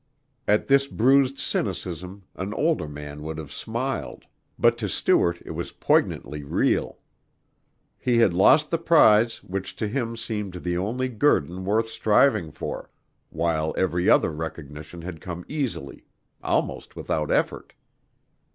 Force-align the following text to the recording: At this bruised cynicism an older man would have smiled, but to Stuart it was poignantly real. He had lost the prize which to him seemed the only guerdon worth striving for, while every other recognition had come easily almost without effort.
At 0.47 0.65
this 0.65 0.87
bruised 0.87 1.37
cynicism 1.37 2.23
an 2.35 2.55
older 2.55 2.87
man 2.87 3.21
would 3.21 3.37
have 3.37 3.51
smiled, 3.53 4.25
but 4.57 4.75
to 4.79 4.89
Stuart 4.89 5.39
it 5.45 5.51
was 5.51 5.73
poignantly 5.73 6.41
real. 6.43 6.97
He 7.99 8.17
had 8.17 8.33
lost 8.33 8.71
the 8.71 8.79
prize 8.79 9.43
which 9.43 9.75
to 9.75 9.87
him 9.87 10.17
seemed 10.17 10.53
the 10.55 10.75
only 10.75 11.07
guerdon 11.07 11.65
worth 11.65 11.87
striving 11.87 12.49
for, 12.49 12.89
while 13.29 13.75
every 13.77 14.09
other 14.09 14.31
recognition 14.31 15.03
had 15.03 15.21
come 15.21 15.45
easily 15.47 16.03
almost 16.41 16.95
without 16.95 17.29
effort. 17.29 17.73